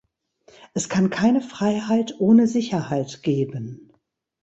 [0.73, 3.93] Es kann keine Freiheit ohne Sicherheit geben.